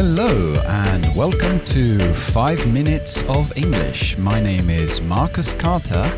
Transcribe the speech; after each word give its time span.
Hello, 0.00 0.54
and 0.68 1.12
welcome 1.16 1.58
to 1.64 1.98
5 2.14 2.72
Minutes 2.72 3.24
of 3.24 3.52
English. 3.56 4.16
My 4.16 4.40
name 4.40 4.70
is 4.70 5.02
Marcus 5.02 5.52
Carter, 5.52 6.08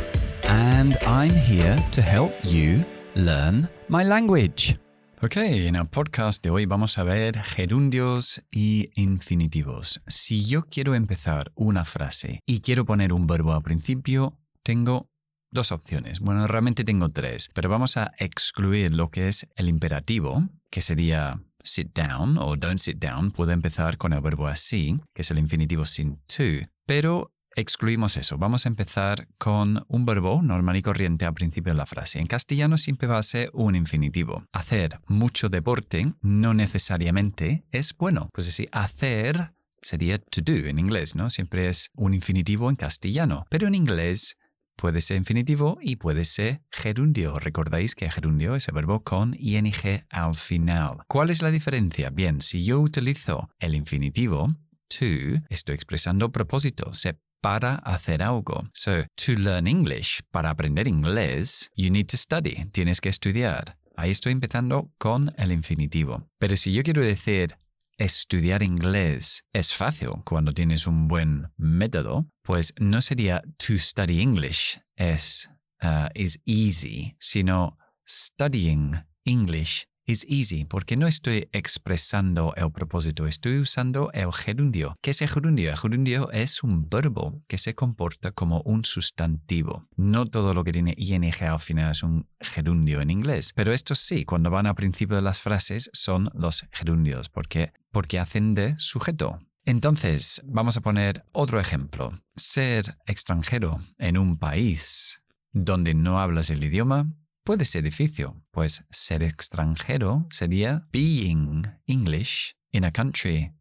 and 0.47 0.99
I'm 1.07 1.31
here 1.31 1.79
to 1.93 2.03
help 2.03 2.35
you 2.45 2.85
learn 3.15 3.71
my 3.89 4.05
language. 4.05 4.79
Ok, 5.23 5.37
en 5.37 5.77
el 5.77 5.87
podcast 5.87 6.45
de 6.45 6.51
hoy 6.51 6.67
vamos 6.67 6.99
a 6.99 7.05
ver 7.05 7.39
gerundios 7.39 8.45
y 8.51 8.91
infinitivos. 8.97 10.03
Si 10.07 10.45
yo 10.45 10.67
quiero 10.67 10.95
empezar 10.95 11.51
una 11.55 11.87
frase 11.87 12.41
y 12.45 12.61
quiero 12.61 12.85
poner 12.85 13.15
un 13.15 13.27
verbo 13.27 13.55
al 13.55 13.63
principio, 13.63 14.37
tengo 14.63 15.09
dos 15.51 15.73
opciones. 15.73 16.21
Bueno, 16.21 16.47
realmente 16.47 16.85
tengo 16.85 17.09
tres, 17.09 17.49
pero 17.55 17.71
vamos 17.71 17.97
a 17.97 18.13
excluir 18.19 18.93
lo 18.93 19.09
que 19.09 19.29
es 19.29 19.49
el 19.57 19.71
imperativo, 19.71 20.43
que 20.69 20.83
sería 20.83 21.41
sit 21.63 21.93
down 21.95 22.39
o 22.39 22.57
don't 22.57 22.79
sit 22.79 22.99
down 22.99 23.31
puede 23.31 23.53
empezar 23.53 23.99
con 23.99 24.13
el 24.13 24.21
verbo 24.21 24.47
así, 24.47 24.99
que 25.15 25.23
es 25.23 25.31
el 25.31 25.39
infinitivo 25.39 25.87
sin 25.87 26.17
to, 26.27 26.69
pero 26.87 27.33
excluimos 27.57 28.17
eso. 28.17 28.39
Vamos 28.39 28.67
a 28.67 28.69
empezar 28.69 29.29
con 29.39 29.85
un 29.89 30.07
verbo 30.07 30.43
normal 30.43 30.77
y 30.77 30.83
corriente 30.83 31.25
al 31.25 31.35
principio 31.35 31.73
de 31.73 31.79
la 31.79 31.87
frase. 31.87 32.21
En 32.21 32.27
castellano 32.27 32.79
siempre 32.79 33.09
va 33.09 33.19
a 33.19 33.23
ser 33.23 33.51
un 33.53 33.77
infinitivo. 33.77 34.45
Hacer 34.53 35.01
mucho 35.07 35.49
deporte 35.49 36.15
no 36.21 36.55
necesariamente 36.55 37.65
es 37.71 37.97
bueno. 37.97 38.29
Pues 38.33 38.47
decir, 38.47 38.69
hacer 38.73 39.53
sería 39.83 40.19
to 40.19 40.43
do 40.43 40.53
en 40.53 40.79
inglés, 40.79 41.15
¿no? 41.15 41.31
Siempre 41.31 41.69
es 41.69 41.89
un 41.95 42.15
infinitivo 42.15 42.69
en 42.69 42.77
castellano, 42.77 43.47
pero 43.51 43.67
en 43.67 43.75
inglés 43.75 44.37
Puede 44.81 45.03
ser 45.03 45.19
infinitivo 45.19 45.77
y 45.83 45.97
puede 45.97 46.25
ser 46.25 46.63
gerundio. 46.71 47.39
Recordáis 47.39 47.95
que 47.95 48.11
gerundio 48.11 48.55
es 48.55 48.67
el 48.67 48.75
verbo 48.75 49.03
con 49.03 49.37
ing 49.39 49.75
al 50.09 50.35
final. 50.37 51.01
¿Cuál 51.07 51.29
es 51.29 51.43
la 51.43 51.51
diferencia? 51.51 52.09
Bien, 52.09 52.41
si 52.41 52.65
yo 52.65 52.81
utilizo 52.81 53.51
el 53.59 53.75
infinitivo, 53.75 54.57
to, 54.89 55.05
estoy 55.51 55.75
expresando 55.75 56.33
propósito, 56.33 56.95
se 56.95 57.19
para 57.43 57.75
hacer 57.75 58.23
algo. 58.23 58.71
So, 58.73 59.05
to 59.17 59.33
learn 59.33 59.67
English, 59.67 60.23
para 60.31 60.49
aprender 60.49 60.89
inglés, 60.89 61.71
you 61.77 61.91
need 61.91 62.07
to 62.07 62.17
study, 62.17 62.65
tienes 62.73 63.03
que 63.03 63.11
estudiar. 63.11 63.77
Ahí 63.97 64.11
estoy 64.11 64.33
empezando 64.33 64.91
con 64.97 65.31
el 65.37 65.53
infinitivo. 65.53 66.27
Pero 66.39 66.57
si 66.57 66.73
yo 66.73 66.83
quiero 66.83 67.03
decir 67.03 67.55
estudiar 68.01 68.63
inglés 68.63 69.45
es 69.53 69.75
fácil 69.75 70.09
cuando 70.25 70.55
tienes 70.55 70.87
un 70.87 71.07
buen 71.07 71.53
método, 71.59 72.27
pues 72.43 72.73
no 72.79 73.03
sería 73.03 73.43
to 73.59 73.79
study 73.79 74.23
English 74.23 74.81
es 74.97 75.51
uh, 75.83 76.09
is 76.15 76.41
easy, 76.47 77.15
sino 77.21 77.77
studying 78.09 79.05
English 79.25 79.85
is 80.11 80.27
easy, 80.29 80.65
porque 80.65 80.97
no 80.97 81.07
estoy 81.07 81.49
expresando 81.53 82.53
el 82.57 82.71
propósito, 82.73 83.27
estoy 83.27 83.59
usando 83.59 84.11
el 84.13 84.33
gerundio. 84.33 84.97
¿Qué 85.01 85.13
es 85.13 85.23
el 85.23 85.29
gerundio? 85.29 85.71
El 85.71 85.79
gerundio 85.79 86.31
es 86.33 86.63
un 86.63 86.89
verbo 86.89 87.43
que 87.47 87.59
se 87.59 87.75
comporta 87.75 88.33
como 88.33 88.61
un 88.63 88.85
sustantivo. 88.85 89.87
No 89.97 90.27
todo 90.27 90.53
lo 90.53 90.65
que 90.65 90.73
tiene 90.73 90.95
ing 90.97 91.25
al 91.41 91.61
final 91.61 91.93
es 91.93 92.03
un 92.03 92.27
gerundio 92.41 93.01
en 93.01 93.11
inglés, 93.11 93.53
pero 93.55 93.73
estos 93.73 94.01
sí, 94.01 94.25
cuando 94.25 94.51
van 94.51 94.67
al 94.67 94.75
principio 94.75 95.17
de 95.17 95.23
las 95.23 95.41
frases 95.41 95.91
son 95.93 96.31
los 96.35 96.67
gerundios, 96.73 97.29
porque, 97.29 97.73
porque 97.93 98.19
hacen 98.19 98.55
de 98.55 98.75
sujeto. 98.79 99.39
Entonces, 99.65 100.43
vamos 100.47 100.77
a 100.77 100.81
poner 100.81 101.25
otro 101.33 101.61
ejemplo. 101.61 102.13
Ser 102.35 102.85
extranjero 103.07 103.79
en 103.99 104.19
un 104.19 104.39
país 104.39 105.23
donde 105.53 105.95
no 105.95 106.19
hablas 106.21 106.51
el 106.51 106.65
idioma 106.65 107.13
puede 107.45 107.65
ser 107.65 107.85
difícil, 107.85 108.29
pues 108.51 108.85
ser 108.91 109.23
extranjero 109.23 110.27
sería 110.31 110.87
being 110.93 111.65
English 111.87 112.55
in 112.73 112.85
a 112.85 112.93
country 112.93 113.53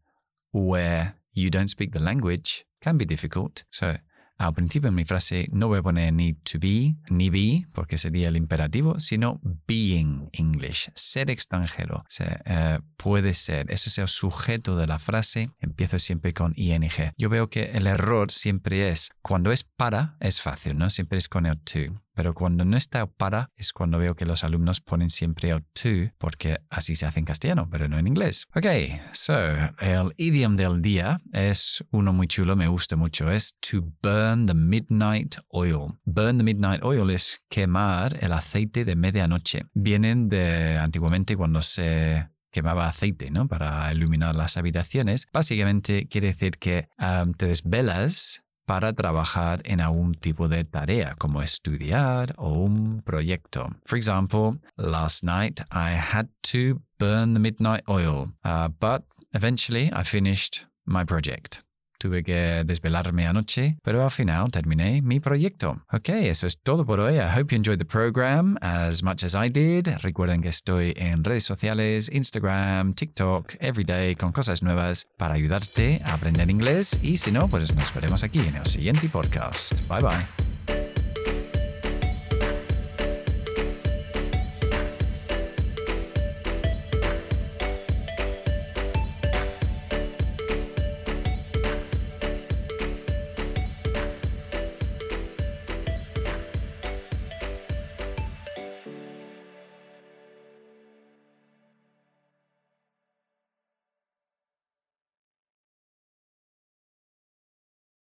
where 0.52 1.14
you 1.32 1.50
don't 1.50 1.68
speak 1.68 1.92
the 1.92 2.00
language 2.00 2.66
can 2.80 2.98
be 2.98 3.04
difficult. 3.04 3.62
So 3.70 3.94
al 4.40 4.54
principio 4.54 4.88
en 4.88 4.94
mi 4.94 5.04
frase 5.04 5.48
no 5.52 5.68
voy 5.68 5.80
a 5.80 5.82
poner 5.82 6.14
need 6.14 6.36
to 6.50 6.58
be 6.58 6.96
ni 7.10 7.28
be, 7.28 7.66
porque 7.74 7.98
sería 7.98 8.28
el 8.28 8.36
imperativo, 8.36 8.98
sino 8.98 9.38
being 9.66 10.30
English, 10.32 10.90
ser 10.94 11.30
extranjero. 11.30 12.04
Eh, 12.18 12.78
puede 12.96 13.34
ser, 13.34 13.70
ese 13.70 13.90
es 13.90 13.98
el 13.98 14.08
sujeto 14.08 14.78
de 14.78 14.86
la 14.86 14.98
frase, 14.98 15.50
empiezo 15.58 15.98
siempre 15.98 16.32
con 16.32 16.54
ing. 16.56 16.88
Yo 17.18 17.28
veo 17.28 17.50
que 17.50 17.64
el 17.72 17.86
error 17.86 18.30
siempre 18.30 18.88
es, 18.88 19.10
cuando 19.20 19.52
es 19.52 19.62
para, 19.62 20.16
es 20.20 20.40
fácil, 20.40 20.78
¿no? 20.78 20.88
Siempre 20.88 21.18
es 21.18 21.28
con 21.28 21.44
el 21.44 21.60
to 21.60 22.00
pero 22.14 22.34
cuando 22.34 22.64
no 22.64 22.76
está 22.76 23.06
para 23.06 23.50
es 23.56 23.72
cuando 23.72 23.98
veo 23.98 24.14
que 24.14 24.26
los 24.26 24.44
alumnos 24.44 24.80
ponen 24.80 25.10
siempre 25.10 25.50
el 25.50 25.62
to 25.72 26.12
porque 26.18 26.58
así 26.68 26.94
se 26.94 27.06
hace 27.06 27.20
en 27.20 27.24
castellano, 27.24 27.68
pero 27.70 27.88
no 27.88 27.98
en 27.98 28.06
inglés. 28.06 28.46
Ok, 28.54 28.66
so 29.12 29.34
el 29.80 30.12
idioma 30.16 30.56
del 30.56 30.82
día 30.82 31.20
es 31.32 31.84
uno 31.90 32.12
muy 32.12 32.26
chulo, 32.26 32.56
me 32.56 32.68
gusta 32.68 32.96
mucho, 32.96 33.30
es 33.30 33.56
to 33.60 33.82
burn 34.02 34.46
the 34.46 34.54
midnight 34.54 35.36
oil. 35.48 35.98
Burn 36.04 36.38
the 36.38 36.44
midnight 36.44 36.82
oil 36.82 37.10
es 37.10 37.42
quemar 37.48 38.16
el 38.20 38.32
aceite 38.32 38.84
de 38.84 38.96
medianoche. 38.96 39.64
Vienen 39.74 40.28
de 40.28 40.78
antiguamente 40.78 41.36
cuando 41.36 41.62
se 41.62 42.28
quemaba 42.50 42.88
aceite, 42.88 43.30
¿no? 43.30 43.48
Para 43.48 43.92
iluminar 43.92 44.34
las 44.34 44.56
habitaciones. 44.56 45.26
Básicamente 45.32 46.08
quiere 46.08 46.28
decir 46.28 46.58
que 46.58 46.88
um, 46.98 47.32
te 47.32 47.46
desvelas 47.46 48.42
para 48.70 48.92
trabajar 48.92 49.62
en 49.64 49.80
algún 49.80 50.14
tipo 50.14 50.46
de 50.46 50.62
tarea, 50.62 51.16
como 51.18 51.42
estudiar 51.42 52.34
o 52.36 52.50
un 52.50 53.02
proyecto. 53.04 53.68
For 53.84 53.98
example, 53.98 54.60
last 54.76 55.24
night 55.24 55.60
I 55.72 55.96
had 55.96 56.28
to 56.52 56.80
burn 56.96 57.34
the 57.34 57.40
midnight 57.40 57.82
oil, 57.88 58.28
uh, 58.44 58.68
but 58.68 59.02
eventually 59.34 59.90
I 59.92 60.04
finished 60.04 60.68
my 60.86 61.04
project. 61.04 61.64
Tuve 62.00 62.22
que 62.24 62.64
desvelarme 62.64 63.26
anoche, 63.26 63.76
pero 63.82 64.02
al 64.02 64.10
final 64.10 64.50
terminé 64.50 65.02
mi 65.02 65.20
proyecto. 65.20 65.84
Ok, 65.92 66.08
eso 66.08 66.46
es 66.46 66.58
todo 66.62 66.86
por 66.86 66.98
hoy. 66.98 67.16
I 67.16 67.28
hope 67.38 67.54
you 67.54 67.56
enjoyed 67.56 67.78
the 67.78 67.84
program 67.84 68.56
as 68.62 69.02
much 69.02 69.22
as 69.22 69.34
I 69.34 69.50
did. 69.50 69.86
Recuerden 70.00 70.40
que 70.40 70.48
estoy 70.48 70.94
en 70.96 71.22
redes 71.22 71.44
sociales, 71.44 72.10
Instagram, 72.10 72.94
TikTok, 72.94 73.52
everyday 73.60 74.16
con 74.16 74.32
cosas 74.32 74.62
nuevas 74.62 75.06
para 75.18 75.34
ayudarte 75.34 76.00
a 76.02 76.14
aprender 76.14 76.48
inglés. 76.48 76.98
Y 77.02 77.18
si 77.18 77.32
no, 77.32 77.48
pues 77.48 77.74
nos 77.74 77.92
veremos 77.92 78.24
aquí 78.24 78.40
en 78.40 78.56
el 78.56 78.64
siguiente 78.64 79.10
podcast. 79.10 79.72
Bye 79.86 80.00
bye. 80.00 80.49